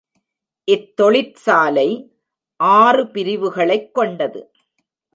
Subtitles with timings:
[0.71, 2.09] இத்தொழிற்சாலை
[2.55, 4.51] ஆறு பிரிவுகளைக் கொண்டது.